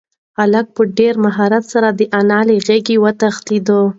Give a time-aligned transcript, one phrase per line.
[0.39, 3.67] هلک په ډېر مهارت سره د انا له غېږې وتښتېد.